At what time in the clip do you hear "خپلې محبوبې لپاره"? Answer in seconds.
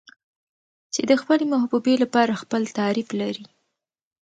1.21-2.39